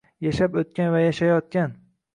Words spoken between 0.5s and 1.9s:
oʼtgan va yashayotgan